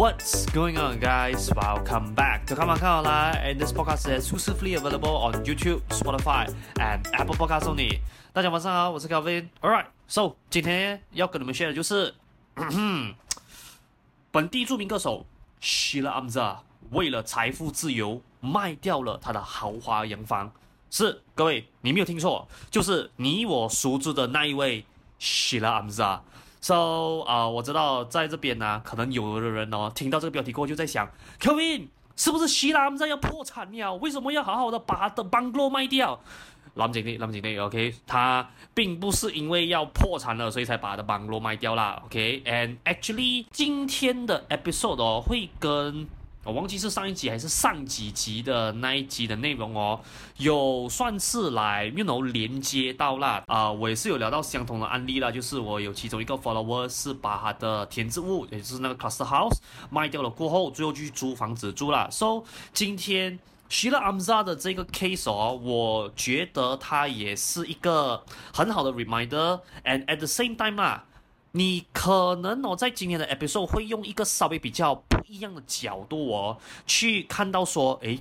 [0.00, 1.52] What's going on, guys?
[1.54, 5.34] Welcome back to Come On Come On Lai, and this podcast is exclusively available on
[5.44, 8.00] YouTube, Spotify, and Apple Podcasts only.
[8.32, 9.50] 大家晚上好，我是 Kelvin。
[9.60, 12.14] Alright, so 今天要跟你们 share 的就是，
[14.30, 15.26] 本地著名歌手
[15.60, 16.56] Shila Amza
[16.92, 20.50] 为了财富自由卖掉了他的豪华洋房。
[20.90, 24.86] 是，各位，你没有听错，就是你我熟知的那一位
[25.20, 26.20] Shila Amza。
[26.60, 33.94] So 啊、我知道在这边呢、可能有的人哦，听到这个标题过后就在想，Kevin 是不是希腊在要破产了？
[33.96, 36.20] 为什么要好好的把他的 bungalow 卖掉？
[36.74, 46.06] 冷静点，冷静点，OK，他并不是因为要破产了，所以才把他的 bungalow 卖掉啦，OK，and、actually，今天的 episode 哦会跟。
[46.50, 50.00] 忘记是上一集还是上几集的那一集的内容哦，
[50.38, 59.58] 有算是来 you know 连接到啦啊、我也是有聊到相同的案例啦，就是我有其中一个 follower 是把他的田字屋，也就是那个 cluster house
[59.90, 62.10] 卖掉了过后，最后去租房子住了。
[62.10, 71.04] So 今天 Sheila Amza 的这个 case 哦，我觉得它也是一个很好的 reminder，and at the same time 啊。
[71.52, 78.20] 你可能哦，在今天的 episode 会用一个稍微比较不一样的角度哦，去看到说，诶，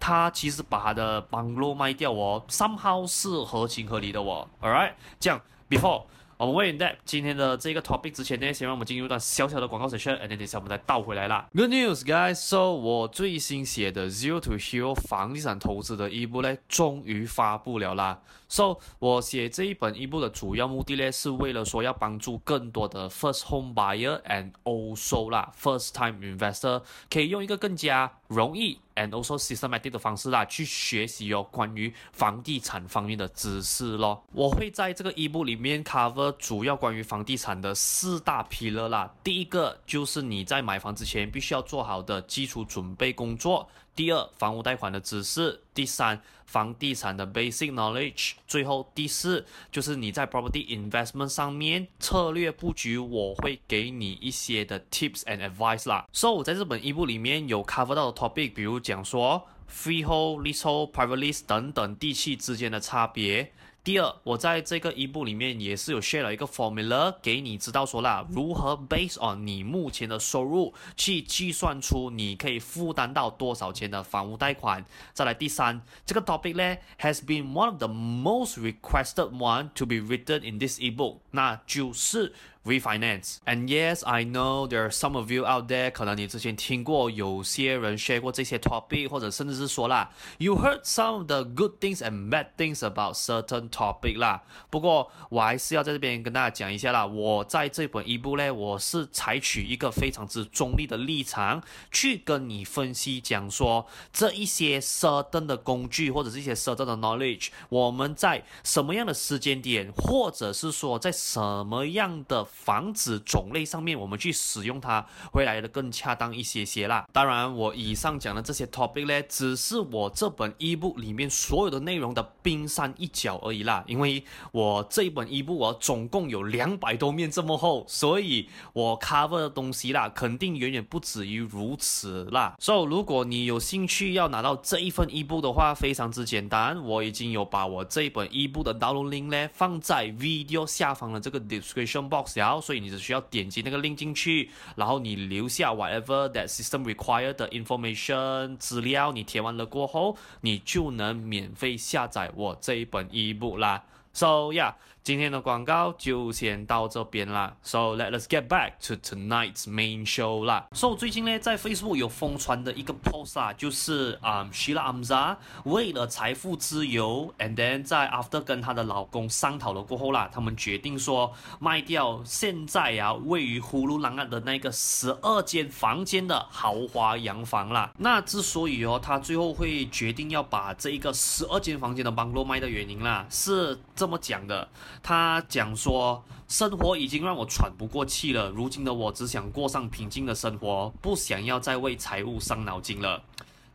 [0.00, 4.48] 他其实把他的 bungalow 卖掉哦，somehow 是合情合理的哦。
[4.60, 6.04] Alright，这样 before
[6.36, 11.48] 我们问 that 今天的这个 topic 之前呢，先让我们进入一段小小的广告 session，and then 下我们再倒回来啦。
[11.54, 12.34] Good news, guys!
[12.34, 18.20] So 我最新写的 Zero to Hero 房地产投资的一部呢，终于发布了啦。
[18.48, 34.22] So，我写这一本一部的主要目的呢，是为了说要帮助更多的 first home buyer and also 啦，first time investor 可以用一个更加容易 and also systematic 的方式啦，去学习哦关于房地产方面的知识咯。
[34.32, 39.12] 我会在这个 ebook 里面 cover 主要关于房地产的四大 pillar 啦。
[39.22, 43.68] 第一个就是你在买房之前必须要做好的基础准备工作。
[43.94, 56.06] 第二，房屋贷款的知识；第三，房地产的 basic knowledge；最后第四，就是你在 property investment 上面策略布局，我会给你一些的 tips and advice 啦。
[56.12, 63.52] So 我在这本 ebook 里面有 cover 到的 topic，比如讲说 freehold、leasehold、private lease 等等地契之间的差别。
[63.84, 74.82] 第二，我在这个一部里面也是有 share 了一个 formula 给你知道说啦，如何 base on 你目前的收入去计算出你可以负担到多少钱的房屋贷款。
[75.12, 80.80] 再来第三，这个 topic 呢 has been one of the most requested one to be written in this
[80.80, 82.32] ebook，那就是
[82.64, 83.36] refinance。
[83.44, 91.18] And yes, I know there are some of you out there，可能你之前听过有些人 share 过这些 topic，或者甚至是说啦，you heard some
[91.18, 94.42] of the good things and bad things about certain topic 啦。
[94.70, 117.06] 不过我还是要在这边跟大家讲一下啦，我在这本 ebook 呢，我是采取一个非常之中立的立场去跟你分析讲说这一些 certain 的工具或者是一些 certain 的 knowledge，我们在什么样的时间点，或者是说在什么样的房子种类上面，我们去使用它会来的更恰当一些些啦。
[117.12, 123.82] 当然，我以上讲的这些 topic 呢，只是我这本一部里面所有的内容的冰山一角而已啦。
[123.86, 132.54] 因为我这一本一部我总共有两百多面这么厚，所以我 cover 的东西啦，肯定远远不止于如此啦。
[132.58, 142.36] 所以，如果你有兴趣要拿到这一份 ebook 的话，非常之简单，我已经有把我这一本 ebook 的 download link 呢放在 video 下方的这个 description box。
[142.36, 153.82] 然然后，所以你只需要点击那个 link 进去，然后你留下 whatever that system required 的 information 资料，你填完了过后，你就能免费下载我这一本 ebook 啦。
[154.12, 154.74] So yeah.
[155.04, 160.66] 今天的广告就先到这边啦，So let us get back to tonight's main show 啦。
[160.72, 177.92] So 最近呢，在 Facebook 有疯传的一个 post 啊，就是啊、um,，Sheila Amza 为了财富自由，and then 在 after 跟她的老公商讨了过后啦，他们决定说卖掉现在啊位于呼噜浪岸的那个十二间房间的豪华洋房啦。
[177.98, 184.66] 那之所以哦，他最后会决定要把这一个十二间房间的 bungalow 卖的原因啦，是这么讲的。
[185.02, 193.22] 他讲说，生活已经让我喘不过气了，如今的我只想过上平静的生活，不想要再为财务伤脑筋了。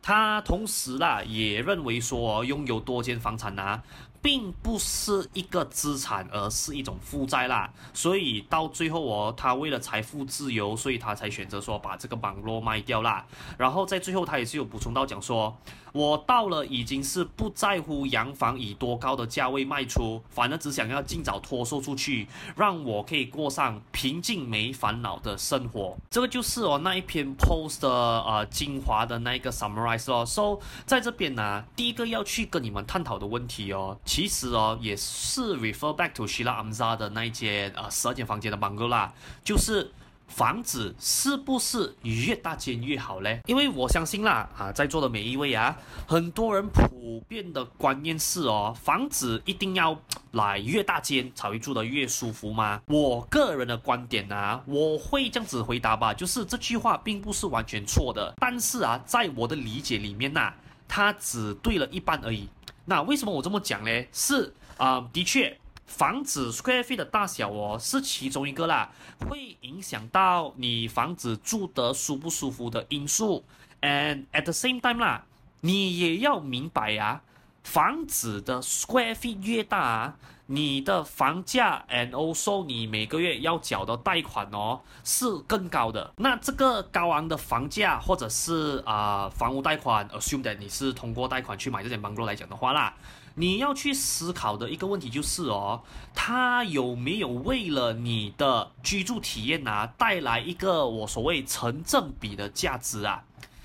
[0.02, 3.82] 他同时啦，也认为说拥有多间房产啊，
[4.22, 7.70] 并不是一个资产，而是一种负债啦。
[7.92, 13.26] 所以到最后哦，他为了财富自由，所以他才选择说把这个网络卖掉啦。
[13.58, 15.54] 然后在最后，他也是有补充到讲说，
[15.92, 25.96] 我到了已经是不在乎洋房以多高的价位卖出，反而只想要尽早脱售出去，让我可以过上平静没烦恼的生活。
[26.10, 30.24] 这个就是哦那一篇 post 的呃精华的那一个 summarize 哦。
[30.24, 39.12] So 在这边呢、第一个要去跟你们探讨的问题哦，其实哦也是 refer back to Sheila Amza 的那一间呃十二间房间的 bungalow 啦，
[39.44, 39.90] 就是。
[40.30, 43.40] 房子是不是越大间越好嘞？
[43.46, 50.00] 因为我相信啦，啊，在座的每一位啊，很多人普遍的观念是哦，房子一定要
[50.30, 52.80] 来越大间才会住得越舒服吗？
[52.86, 60.54] 我个人的观点啊，我会这样子回答吧，就是这句话并不是完全错的，但是啊，在我的理解里面呐、
[60.88, 62.48] 它只对了一半而已。
[62.86, 63.90] 那为什么我这么讲呢？
[64.12, 65.58] 是啊、的确。
[65.90, 68.90] 房子 square feet 的大小哦，是其中一个啦，
[69.28, 73.44] 会影响到你房子住得舒不舒服的因素。
[73.82, 75.24] And at the same time 啦，
[75.62, 77.22] 你也要明白啊，
[77.64, 80.16] 房子的 square feet 越大啊，
[80.46, 86.12] 你的房价 and also 你每个月要缴的贷款哦，是更高的。
[86.16, 92.94] 那这个高昂的房价或者是啊、房屋贷款，assume that 你是通过贷款去买这间 bungalow 来讲的话啦。
[93.40, 95.80] 你要去思考的一个问题就是哦，
[96.14, 103.24] 它有没有为了你的居住体验啊带来一个我所谓成正比的价值啊？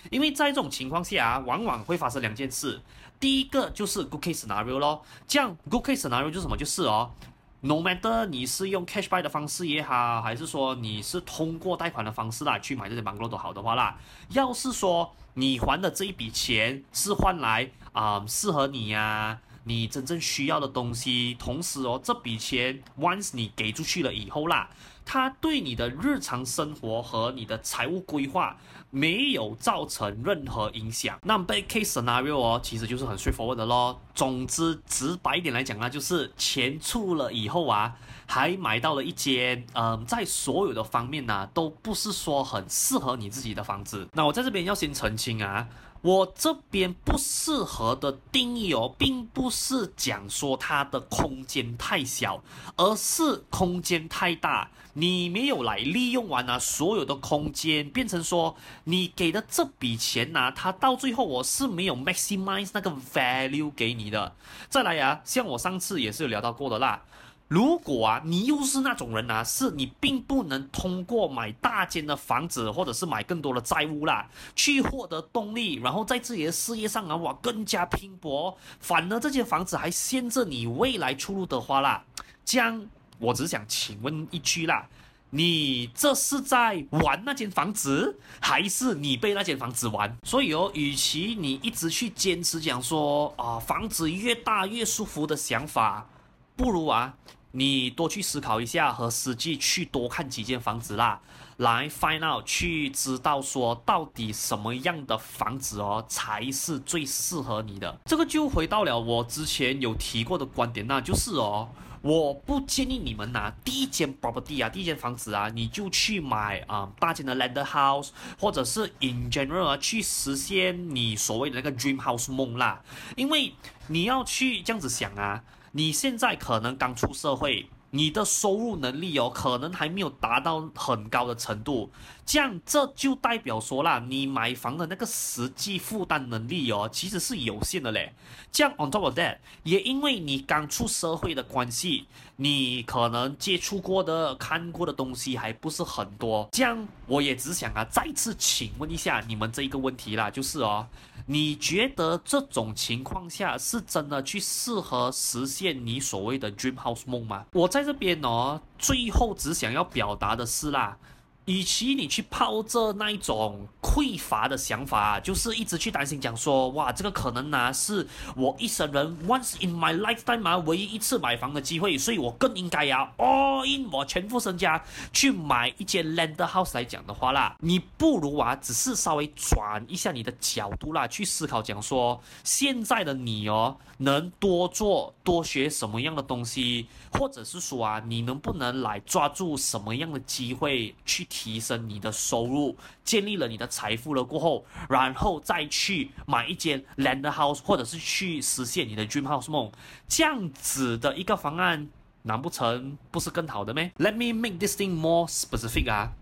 [0.09, 2.79] 因为在这种情况下啊，往往会发生两件事。
[3.19, 6.55] 第一个就是 good case scenario 咯，这样 good case scenario 就是什么？
[6.55, 7.11] 就是哦
[7.59, 13.97] ，no matter 你是用 cash buy 的方式也好，还是说你是通过贷款的方式啦去买这些 bungalow 都好的话啦，
[14.29, 19.41] 要是说你还的这一笔钱是换来啊、呃、适合你呀、啊。
[19.65, 24.69] 你真正需要的东西，同时哦，这笔钱 once 你给出去了以后啦，
[25.03, 28.55] 它对你的日常生活和你的财务规划
[28.91, 31.19] 没有造成任何影响。
[31.23, 33.99] 那 bad case scenario 哦，其实就是很 straightforward 的咯。
[34.13, 37.95] 总之，直白一点来讲呢，就是钱出了以后啊，
[38.27, 44.07] 还买到了一间，嗯、在所有的方面呢、都不是说很适合你自己的房子。
[44.13, 45.67] 那我在这边要先澄清啊。
[46.05, 52.43] 我这边不适合的定义哦，并不是讲说它的空间太小，
[52.75, 64.35] 而是空间太大，你没有来利用完啊，所有的空间变成说你给的这笔钱呐、它到最后我是没有 maximize 那个 value 给你的。
[64.69, 67.01] 再来呀、像我上次也是有聊到过的啦。
[67.47, 82.03] 如果啊，你又是那种人啊，是你并不能通过买大间的房子，或者是买更多的债务啦，去获得动力，然后在自己的事业上啊，哇，更加拼搏，反而这间房子还限制你未来出路的话啦，
[82.43, 82.83] 这样
[83.19, 84.87] 我只想请问一句啦，
[85.29, 90.17] 你这是在玩那间房子，还是你被那间房子玩？
[90.23, 96.07] 所以哦，与其你一直去坚持讲说啊，房子越大越舒服的想法。
[96.55, 97.15] 不如啊，
[97.51, 101.19] 你多去思考一下，和实际去多看几间房子啦，
[101.57, 107.99] 来 find out 去知道说到底什么样的房子哦才是最适合你的。
[108.05, 111.69] 这个就回到了我之前有提过的观点，那就是哦，
[112.01, 122.81] 我不建议你们拿第一间 property 啊，第一间房子啊，你就去买啊、嗯、大间的 landed house，或者是 in general 去实现你所谓的那个 dream house 梦啦，
[123.17, 123.53] 因为
[123.87, 125.43] 你要去这样子想啊。
[125.77, 131.91] 你现在可能刚出社会，你的收入能力哦，可能还没有达到很高的程度，
[132.25, 138.11] 这样这就代表说啦，你买房的那个实际负担能力哦，其实是有限的嘞。
[138.51, 146.49] 这样 on top of that，也因为你刚出社会的关系，你可能接触过的、看过的东西还不是很多。
[146.51, 150.87] 这样我也只想啊，再次请问一下你们这一个问题啦，就是哦。
[151.27, 157.45] 你觉得这种情况下是真的去适合实现你所谓的 dream house 梦吗？
[157.53, 160.95] 我在这边哦，最后只想要表达的是啦。
[161.45, 174.83] 与其你去抱着那一种匮乏的想法，就是一直去担心讲说，哇，这个可能呢、啊、是我一生人 once in my lifetime 嘛，唯一一次买房的机会，所以我更应该呀 all in 我全副身家
[175.13, 191.27] 去买一间 land house 来讲的话啦，你不如啊，只是稍微转一下你的角度啦，去思考讲说，现在的你哦，能多做多学什么样的东西，或者是说啊，你能不能来抓住什么样的机会去。
[191.35, 199.69] 提升你的收入，建立了你的财富了过后，然后再去买一间 land house，或者是去实现你的 dream house 梦，
[200.07, 201.89] 这样子的一个方案，
[202.21, 206.13] 难不成不是更好的咩？Let me make this thing more specific 啊，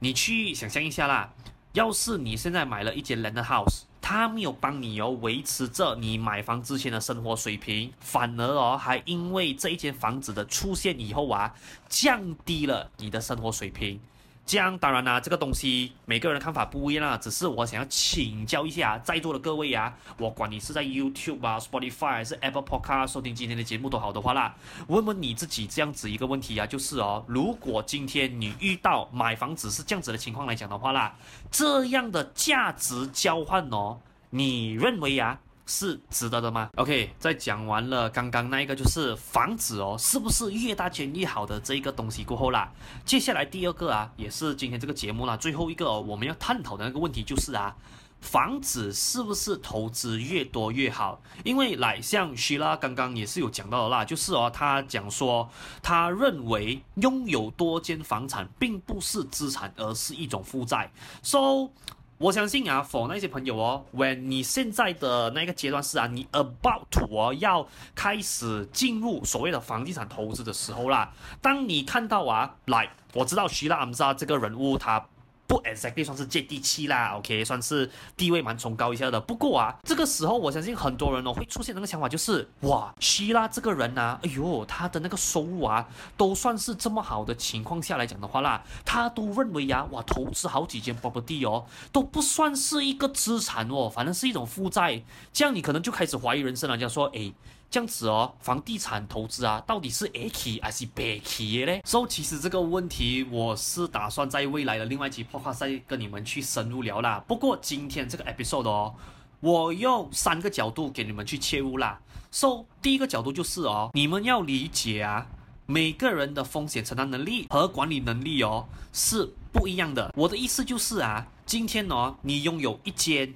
[0.00, 1.32] 你去想象一下啦，
[1.74, 3.82] 要是你现在买了一间 land house。
[4.08, 11.52] 他没有帮你哦，维持着你买房之前的生活水平，反而哦，还因为这一间房子的出现以后啊，
[11.88, 13.98] 降低了你的生活水平。
[14.46, 17.18] 这样当然啦，这个东西每个人的看法不一样啦。
[17.18, 24.54] 只是我想要请教一下在座的各位呀，我管你是在 YouTube 啊、Spotify 还是 Apple Podcast 收听今天的节目都好的话啦，
[24.86, 31.16] 问问你自己这样子一个问题啊，就是哦，如果今天你遇到买房子是这样子的情况来讲的话啦，
[31.50, 33.98] 这样的价值交换哦，
[34.30, 35.40] 你认为呀？
[35.66, 42.72] 是值得的吗？OK，在讲完了刚刚那一个就是房子哦，是不是越大间越好的这一个东西过后啦，
[43.04, 47.74] 接下来第二个啊，也是今天这个节目啦最后一个，我们要探讨的那个问题就是啊，
[48.20, 51.20] 房子是不是投资越多越好？
[51.44, 55.48] 因为来像希拉刚刚也是有讲到的啦，就是哦，他讲说
[55.82, 60.90] 他认为拥有多间房产并不是资产，而是一种负债。
[61.22, 61.70] So
[62.18, 75.06] 我相信啊，for 那些朋友哦，when 你现在的那个阶段是啊，你 about to 哦要开始进入所谓的房地产投资的时候啦，当你看到啊，来，我知道徐拉姆扎这个人物他。
[75.46, 79.20] 不 exactly 算是接地气啦，OK，算是地位蛮崇高一下的。
[79.20, 85.86] 不过啊，这个时候我相信很多人哦会出现那个想法，就是哇，希拉这个人呐、啊，哎呦，他的那个收入啊，
[86.16, 95.02] 都算是这么好的情况下来讲的话啦，他都认为呀、哇，投资好几间 property 哦，都不算是一个资产哦，反正是一种负债。
[95.32, 97.32] 这样你可能就开始怀疑人生了，就说哎。
[97.68, 101.80] 这样子哦，房地产投资啊，到底是 A 期还是 B 期的呢？
[101.84, 107.22] 所以其实这个问题，我是打算在未来的另外一期 podcast 再跟你们去深入聊啦。
[107.26, 108.94] 不过今天这个 episode 哦，
[109.40, 112.00] 我用三个角度给你们去切入啦。
[112.30, 115.26] So 第一个角度就是哦，你们要理解啊，
[115.66, 120.14] 每个人的风险承担能力和管理能力哦是不一样的。
[120.16, 123.34] 我的意思就是啊，今天哦，你拥有一间、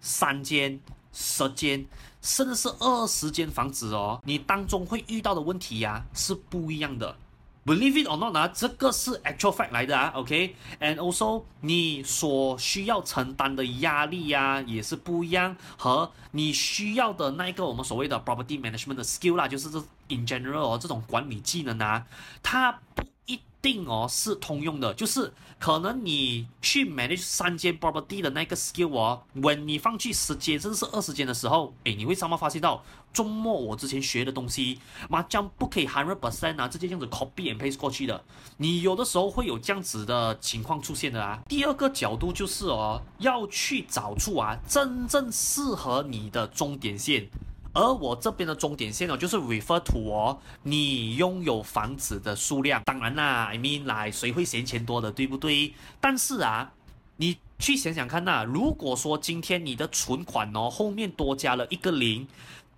[0.00, 0.80] 三间、
[1.12, 1.84] 十间。
[2.22, 7.14] 甚至是二十间房子哦，你当中会遇到的问题呀、是不一样的。
[7.64, 20.26] Believe it or not 啊，这个是 actual fact 来的啊，OK？And also 你所需要承担的压力呀、也是不一样，和你需要的那一个我们所谓的 property management 的 skill 啦，就是这 in
[20.26, 22.06] general 这种管理技能啊，
[22.42, 23.04] 它不。
[23.62, 38.24] 定哦是通用的，就是可能你去 manage 三间 property 的那个 skill 哦，when 你放去十间甚至是二十间的时候，诶，你会怎么发现到，周末我之前学的东西，麻将不可以 hundred percent 啊，直接这样子 copy and paste 过去的，
[38.56, 41.40] 你有的时候会有这样子的情况出现的啊。
[41.48, 47.28] 第二个角度就是哦，要去找出啊真正适合你的终点线。
[47.74, 52.82] 而我这边的终点线哦，就是 refer to 哦，你拥有房子的数量。
[52.84, 55.72] 当然啦，I mean 来，谁会嫌钱多的，对不对？
[55.98, 56.72] 但是啊，
[57.16, 62.28] 你去想想看呐，如果说今天你的存款哦后面多加了一个零，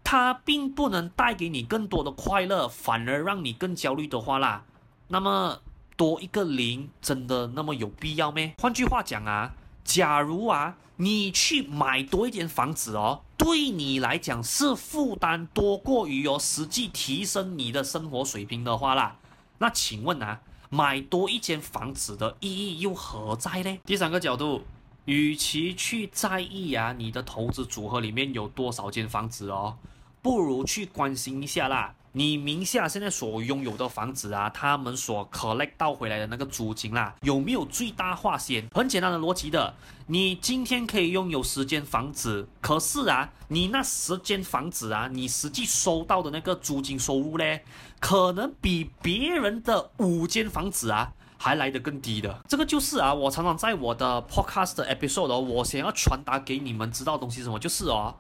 [0.05, 4.65] 它并不能带给你更多的快乐，反而让你更焦虑的话啦，
[5.09, 5.61] 那么
[5.97, 8.55] 多一个零真的那么有必要咩？
[8.59, 13.23] 换句话讲啊，假如啊，你去买多一间房子哦。
[13.37, 19.17] 对你来讲是负担多过于哦实际提升你的生活水平的话啦，
[19.59, 23.79] 那请问啊，买多一间房子的意义又何在呢？
[23.85, 24.63] 第三个角度，
[25.05, 29.77] 与其去在意啊你的投资组合里面有多少间房子哦，
[30.23, 31.95] 不如去关心一下啦。
[32.17, 38.69] 你名下现在所拥有的房子啊，他们所 collect 到回来的那个租金啦，有没有最大化先？
[38.73, 39.75] 很简单的逻辑的，
[40.07, 47.65] 你今天可以拥有十间房子，可是啊，你那十间房子啊，你实际收到的那个租金收入嘞，
[47.99, 52.45] 可能比别人的五间房子啊还来得更低的。
[52.49, 58.15] 这个就是啊，我常常在我的 podcast episode，我想要传达给你们知道的东西什么，就是哦。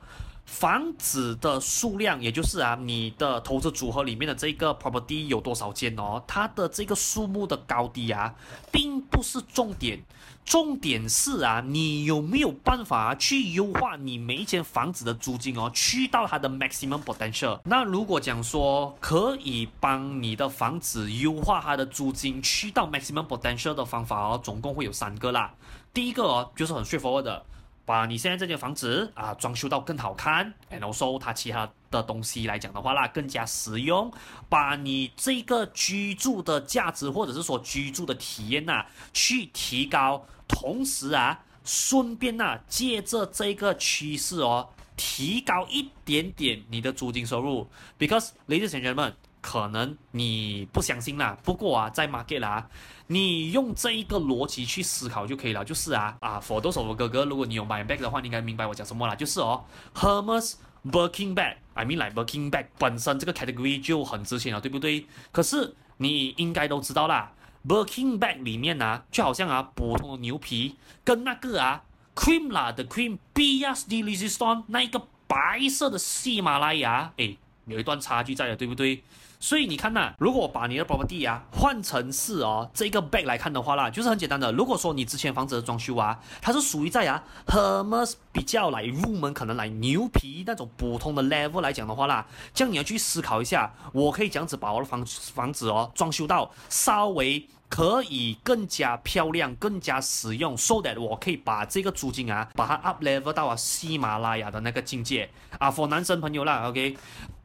[0.44, 6.22] 房子的数量，也就是啊，你的投资组合里面的这个 property 有多少间哦？
[6.26, 8.34] 它的这个数目的高低啊，
[8.70, 10.02] 并不是重点，
[10.44, 17.58] 重点是啊，你有没有办法去优化你每一间房子的租金哦，去到它的 maximum potential？
[17.64, 25.54] 那如果讲说可以帮你的房子优化它的租金去到 maximum potential 的方法哦，总共会有三个啦。
[25.94, 27.44] 第一个哦，就是很 straightforward 的。
[27.86, 34.12] 把你现在这间房子啊装修到更好看，然后说它其他的东西来讲的话啦，更加实用，
[34.48, 49.12] 把你这个居住的价值或者是说居住的体验呐、去提高，同时啊，顺便呐、借着这个趋势哦，提高一点点你的租金收入，because ladies and gentlemen。
[49.46, 52.66] 可能你不相信啦，不过啊，在 market 啦，
[53.08, 55.62] 你用这一个逻辑去思考就可以了。
[55.62, 59.14] 就是啊啊，for those of 哥哥，如果你有买 bag 的话，你应该明白我讲什么啦。
[59.14, 59.62] 就是哦
[59.94, 60.54] ，Hermes
[60.90, 65.06] Birkin bag，I mean like Birkin bag 本身这个 category 就很值钱了，对不对？
[65.30, 67.30] 可是你应该都知道啦
[67.68, 71.82] ，Birkin bag 里面啊，就好像啊，普通的牛皮跟那个啊
[72.14, 77.36] ，cream 啦的 cream，Bias de Resistance 那一个白色的喜马拉雅，诶，
[77.66, 79.04] 有一段差距在的，对不对？
[79.44, 84.50] 所以你看呐，如果把你的 property 啊换成是哦这个 bag 来看的话啦，就是很简单的。
[84.52, 106.96] 如果说你之前房子的装修啊，它是属于在啊 Hermes 比较来入门，可能来牛皮那种普通的 level 来讲的话啦，这样你要去思考一下，我可以这样子把我的房房子哦装修到稍微可以更加漂亮、更加实用，so that 我可以把这个租金啊把它 up level 到啊喜马拉雅的那个境界啊，for 男生朋友啦，OK。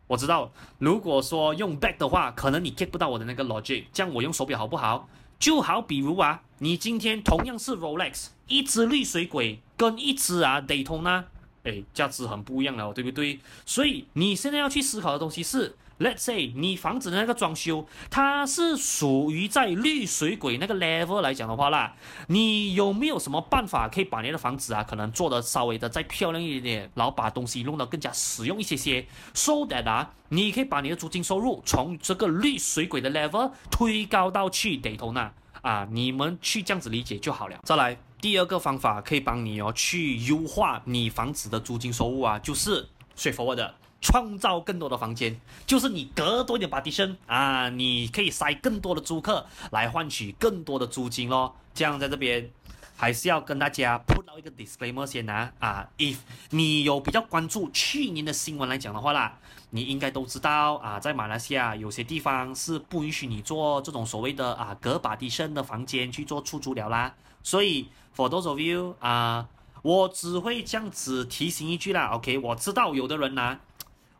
[0.09, 3.83] 我知道，如果说用 back 的话，可能你 get 不到我的那个 logic。
[3.93, 5.07] 这样我用手表好不好？
[5.37, 11.25] 就好比如啊，你今天同样是 Rolex，一只绿水鬼跟一只啊 Daytona，
[11.63, 13.39] 哎，价值很不一样了，对不对？
[13.67, 15.75] 所以你现在要去思考的东西是。
[15.99, 21.93] Let's say 你房子的那个装修，它是属于在绿水鬼那个 level 来讲的话啦，
[22.27, 37.59] 你有没有什么办法可以把你的房子啊，可能做得稍微的再漂亮一点点，然后把东西弄得更加实用一些些，so that 啊，你可以把你的租金收入从这个绿水鬼的 level 推高到去 Daytona 啊，你们去这样子理解就好了。
[37.65, 42.87] 再来第二个方法可以帮你哦，去优化你房子的租金收入啊，就是
[43.17, 43.75] straightforward 的。
[44.01, 51.55] 创造更多的房间，就是你隔多一点把迪生啊，你可以塞更多的租客来换取更多的租金咯。
[51.73, 52.49] 这样在这边
[52.95, 56.17] 还是要跟大家 put 到一个 disclaimer 先啊啊，if
[56.51, 59.37] 你有比较关注去年的新闻来讲的话啦，
[59.71, 67.13] 你应该都知道啊，在马来西亚有些地方是不允许你做这种所谓的啊隔把迪生的房间去做出租了啦。
[67.43, 69.47] 所以 for those of you 啊，
[69.81, 73.59] 我只会这样子提醒一句啦，OK，我知道有的人呢、啊。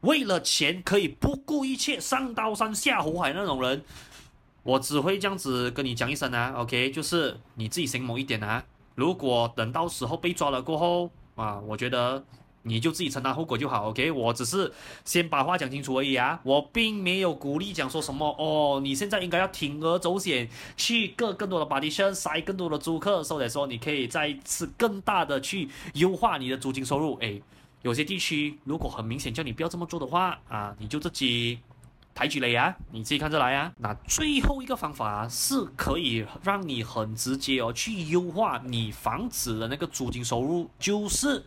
[0.01, 3.83] 为了钱可以不顾一切上刀山下火海那种人，
[4.63, 8.63] 我只会这样子跟你讲一声啊，OK，就是你自己醒目一点啊。
[8.95, 12.23] 如果等到时候被抓了过后啊，我觉得
[12.63, 14.11] 你就自己承担后果就好，OK。
[14.11, 14.71] 我只是
[15.03, 27.41] 先把话讲清楚而已啊，我并没有鼓励讲说什么哦，你现在应该要铤而走险去个更多的 partition 塞更多的租客，所以说你可以再次更大的去优化你的租金收入，诶。
[27.81, 31.59] 有些地区如果很明显叫你不要这么做的话啊，你就自己
[32.13, 33.71] 抬举了呀，你自己看着来呀。
[33.77, 41.45] 那最后一个方法是可以让你很直接哦去优化你房子的那个租金收入，就是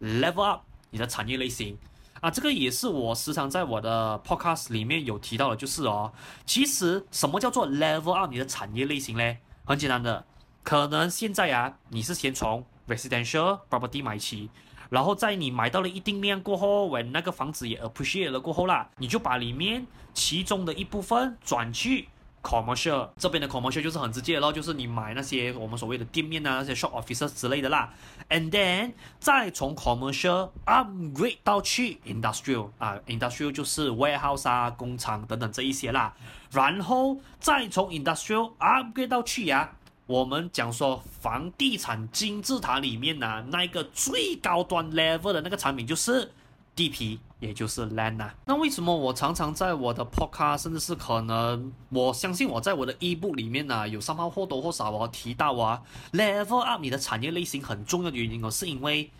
[0.00, 1.76] level up 你的产业类型
[2.22, 2.30] 啊。
[2.30, 6.10] 这个也是我时常在我的 podcast 里面有提到的，就是哦，
[6.46, 9.40] 其实什么叫做 level up 你的产业类型嘞？
[9.66, 10.24] 很简单的，
[10.62, 14.48] 可能现在啊你是先从 residential property 买起。
[14.90, 22.08] 然后在你买到了一定量过后喂那个房子也 appreciate 了过后啦，你就把里面其中的一部分转去
[22.42, 27.92] commercial 这边的 commercial 就是很直接咯，就是你买那些我们所谓的店面啊，那些 shop offices 之类的啦
[28.28, 36.14] ，and then 再从 commercial upgrade 到去 industrial 啊，industrial 就是 warehouse 啊，工厂等等这一些啦，
[36.52, 39.84] 然后再从 industrial upgrade 到去呀、啊。
[40.06, 46.30] 我们讲说房地产金字塔里面呢、那一个最高端 level 的那个产品就是
[46.74, 48.34] 地皮，也就是 land 啊。
[48.44, 59.10] 那为什么我常常在我的 podcast，甚至是可能我相信我在我的 ebook 里面呢、有三方或多或少我提到啊，level up 你的产业类型很重要的原因哦，是因为。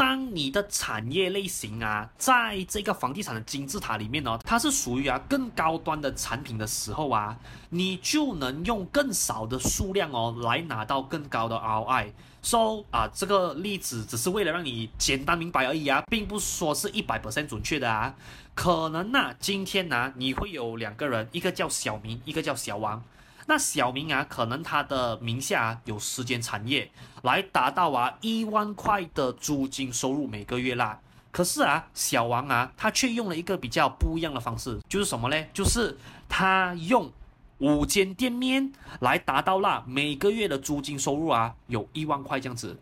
[0.00, 12.12] 当你的产业类型啊，在这个房地产的金字塔里面呢，它是属于啊更高端的产品的时候啊，你就能用更少的数量哦来拿到更高的 ROI。
[12.40, 18.14] So 啊，这个例子只是为了让你简单明白而已啊，并不说是一百 percent 准确的啊。
[18.54, 23.04] 可能呢，今天呢，你会有两个人，一个叫小明，一个叫小王。
[23.50, 26.88] 那小明啊，可能他的名下啊有十间产业，
[27.22, 31.00] 来达到啊一万块的租金收入每个月啦。
[31.32, 35.44] 可是啊，小王啊，他却用了一个比较不一样的方式，就是什么呢？
[35.52, 37.10] 就是他用
[37.58, 42.78] 五间店面来达到啦每个月的租金收入啊，有一万块这样子。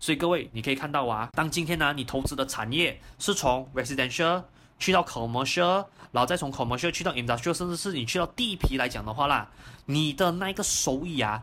[0.00, 4.44] 所以各位，你可以看到啊，当今天呢，你投资的产业是从 residential
[4.78, 9.48] 去到 commercial，然后再从 commercial 去到 industrial，甚至是你去到地皮来讲的话啦，
[9.86, 11.42] 你的那个收益啊，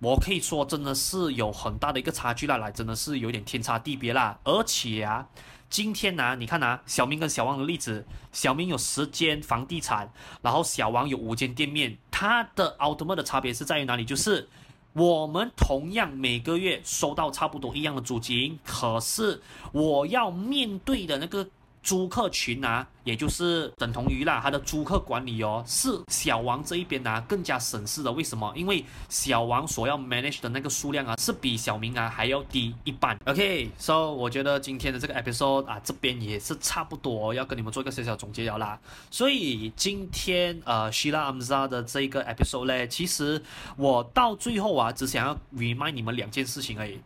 [0.00, 4.38] 我可以说真的是有很大的一个差距啦，来真的是有点天差地别啦。
[4.44, 5.26] 而且啊，
[5.68, 14.04] 今天呢、你看啊，小明跟小王的例子，小明有十间房地产，然后小王有五间店面，他的 ultimate 的差别是在于哪里？
[14.04, 14.48] 就是。
[14.92, 21.48] 我们同样每个月收到差不多一样的租金，可是我要面对的那个
[21.82, 28.12] 租客群啊，也就是等同于啦，他的租客管理哦，是小王这一边啊更加省事的。
[28.12, 28.52] 为什么？
[28.54, 33.18] 因为小王所要 manage 的那个数量啊，是比小明啊还要低一半。
[33.24, 38.78] OK，so 我觉得今天的这个 episode 啊，这边也是差不多要跟你们做一个小小总结了啦。
[39.10, 43.42] 所以今天呃，Sheila Amza 的这个 episode 呢，其实
[43.76, 47.00] 我到最后啊，只想要 remind 你们两件事情而已。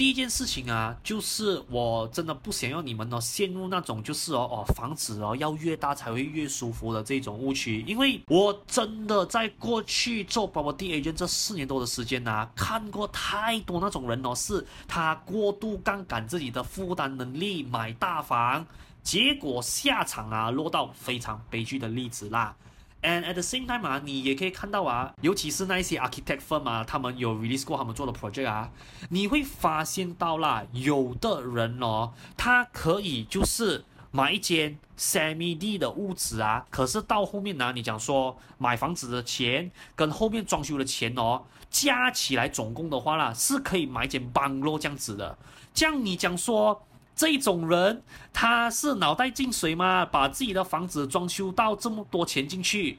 [0.00, 18.66] 第一件事情啊，就是我真的不想要你们呢陷入那种就是哦哦房子哦要越大才会越舒服的这种误区，因为我真的在过去做包包 DA 这四年多的时间啊，看过太多那种人哦，是他过度杠杆自己的负担能力买大房，
[19.02, 22.56] 结果下场啊落到非常悲剧的例子啦。
[23.02, 28.70] And at the same time 啊，你也可以看到啊，尤其是那一些 architect firm 啊，他们有 release 过他们做的 project 啊，
[29.08, 45.38] 你会发现到啦，有的人哦，他可以就是买一间 semi D 的屋子啊，可是到后面呢、你讲说买房子的钱跟后面装修的钱哦，加起来总共的话啦，是可以买一间 bungalow 这样子的，
[45.72, 46.82] 这样你讲说。
[47.20, 48.02] 这种人
[48.32, 50.06] 他是脑袋进水吗？
[50.06, 52.98] 把自己的房子装修到这么多钱进去？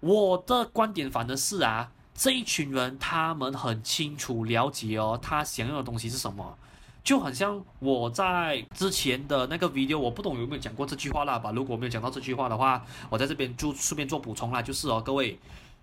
[0.00, 6.56] 我的观点反而是啊，这一群人他们很清楚了解哦，他想要的东西是什么，
[7.04, 11.52] 就很像我在之前的那个 video，我不懂有没有讲过这句话啦吧？
[11.52, 15.38] 如果没有讲到这句话的话，我在这边就顺便做补充啦，就是哦，各位，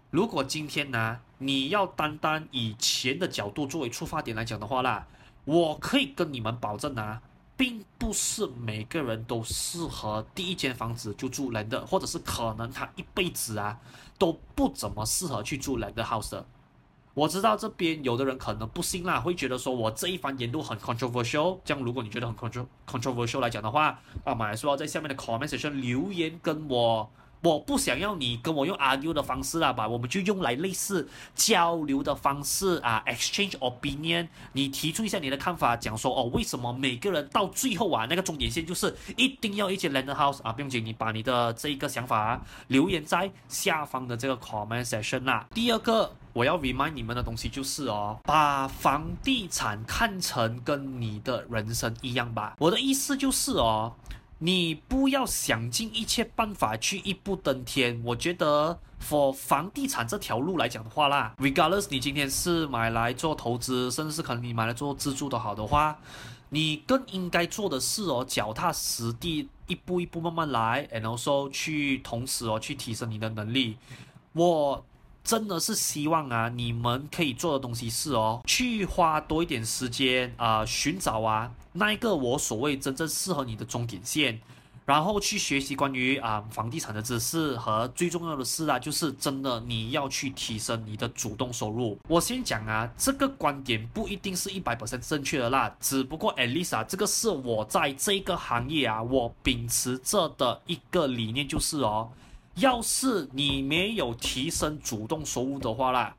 [0.09, 5.05] 如果今天呢，你要单单以钱的角度作为出发点来讲的话啦，
[5.45, 7.21] 我可以跟你们保证啊。
[7.57, 13.77] 并不是每个人都适合第一间房子就住人的或者是可能他一辈子啊
[14.19, 16.45] 都不怎么适合去住人的 house 的。
[17.15, 21.59] 我知道这边有的人可能不信啦，会觉得说我这一番言论很 controversial。
[21.65, 27.09] 这样如果你觉得很 contro controversial 来讲的话，啊，马来说要在下面的 comment section 留言跟我。
[27.41, 34.27] 我不想要你跟我用 argue 的方式啦吧，我们就用来类似交流的方式啊，exchange opinion。
[34.53, 45.47] 你提出一下你的看法，讲说哦，为什么每个人到最后啊，那个终点线就是一定要一间 landed house 啊，并且你把你的这一个想法留言在下方的这个 comment section 啦。
[45.53, 52.55] 第二个我要 remind 你们的东西就是哦，把房地产看成跟你的人生一样吧。
[52.57, 53.93] 我的意思就是哦。
[54.39, 58.01] 你不要想尽一切办法去一步登天。
[58.03, 65.97] 我觉得，for 房地产这条路来讲的话啦，regardless 你今天是买来做投资，甚至是可能你买来做自住都好的话，
[66.49, 73.77] 你更应该做的是哦，脚踏实地，一步一步慢慢来，and also 去同时哦去提升你的能力。
[74.33, 74.85] 我。
[75.27, 84.39] 真的是希望啊，你们可以做的东西是哦，去花多一点时间啊、寻找啊那一个我所谓真正适合你的终点线，
[84.85, 91.99] 然后去学习关于啊、房地产的知识和最重要的事啊，就是真的你要去提升你的主动收入。
[92.07, 102.09] 我先讲啊，这个观点不一定是一百 percent 正确的啦，只不过 at least 啊，这个是我在这个行业啊，我秉持着的一个理念就是哦。
[102.57, 106.15] 要是你没有提升主动收入的话啦，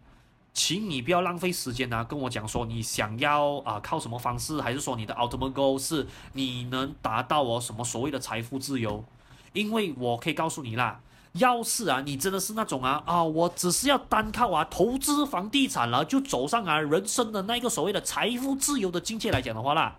[0.53, 9.05] 请你不要浪费时间啊，跟我讲说你想要啊、靠什么方式，还是说你的 ultimate goal 是你能达到哦什么所谓的财富自由？
[9.53, 11.01] 因为我可以告诉你啦，
[11.33, 19.97] 要是啊你真的是那种啊啊我只是要单靠啊投资房地产了就走上啊人生的那个所谓的财富自由的境界来讲的话啦，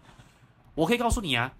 [0.75, 1.52] 我可以告诉你啊。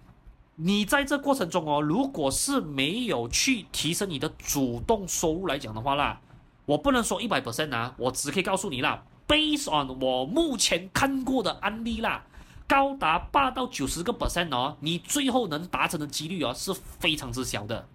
[0.62, 6.20] 你在这过程中哦，如果是没有去提升你的主动收入来讲的话啦，
[6.66, 12.24] 我不能说一百 percent 啊，我只可以告诉你啦，based on 我目前看过的案例啦，
[12.68, 17.88] 高达八到九十个 percent 哦，你最后能达成的几率哦是非常之小的。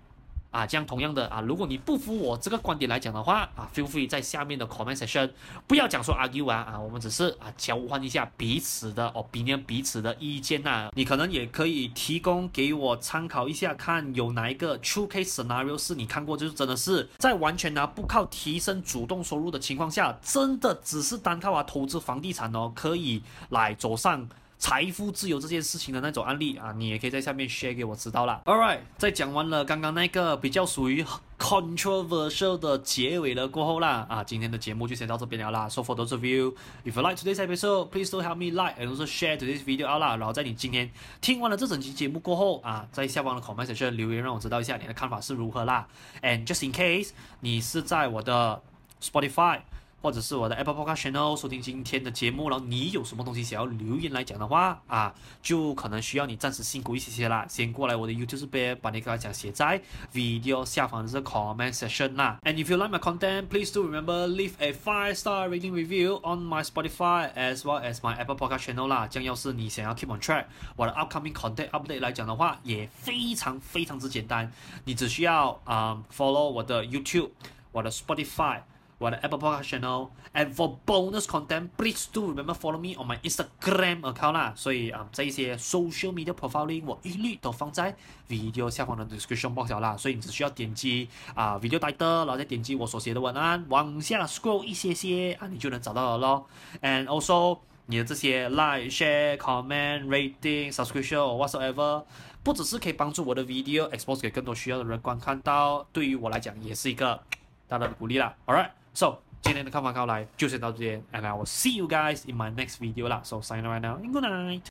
[0.56, 5.30] 啊，这样同样的啊，如果你不服我这个观点来讲的话啊，feel free 在下面的 comment section
[5.68, 10.92] 不要讲说 argue 啊啊，我们只是啊交换一下彼此的 opinion，彼此的意见呐、啊。
[10.96, 24.26] 你可能也可以提供给我参考一下，看有哪一个 true case scenario 是你看过，就是真的是在完全呢不靠提升主动收入的情况下，真的只是单靠啊投资房地产哦，可以来走上
[24.58, 28.42] 财富自由这件事情的那种案例啊，你也可以在下面 share 给我知道啦。
[28.46, 31.06] All right，在讲完了刚刚那个比较属于
[31.38, 35.70] controversial 的结尾了过后啦，啊，今天的节目就先到这边了啦。
[35.70, 38.90] So for those of you if you like today's episode, please do help me like and
[38.90, 40.16] also share today's video out 啦。
[40.16, 40.90] 然后在你今天
[41.22, 45.88] 听完了这整期节目过后啊，在下方的 comment section 留言让我知道一下你的看法是如何啦。
[46.22, 47.10] And just in case
[47.42, 48.62] 你是在我的
[49.02, 49.60] Spotify。
[50.06, 59.82] 或者是我的 Apple Podcast channel 收听今天的节目，然后你有什么东西想要留言来讲的话啊，就可能需要你暂时辛苦一些些啦，先过来我的 YouTube 这边把你刚才讲写在
[60.14, 62.38] video 下方的这个 comment section 啦。
[62.44, 66.46] And if you like my content, please do remember leave a five star rating review on
[66.46, 69.08] my Spotify as well as my Apple Podcast channel 啦。
[69.08, 74.52] 这样要是你想要 keep on track 我的 upcoming content update 来讲的话，也非常非常之简单，
[74.84, 77.32] 你只需要啊、follow 我的 YouTube，
[77.72, 78.62] 我的 Spotify。
[79.06, 84.52] 我的 Apple Podcast channel，and for bonus content，please do remember follow me on my Instagram account 啦。
[84.56, 87.96] 所以啊，这一些 social media profiling 我一律都放在
[88.28, 89.96] video 下方的 description box 啦。
[89.96, 96.48] 所以你只需要点击啊 video title，然后再点击我所写的文案，往下 scroll 一些些啊，你就能找到了咯。
[96.82, 102.06] And also 你的这些 like、share、comment、rating、subscription or whatsoever，
[102.42, 107.22] 不只是可以帮助我的 video expose 给更多需要的人观看到，对于我来讲也是一个
[107.68, 108.34] 大大的鼓励啦。
[108.48, 108.72] All right。
[108.95, 113.21] So 今天的看法到来就先到这边，and I will see you guys in my next video 啦。
[113.25, 114.63] So sign right now and good night.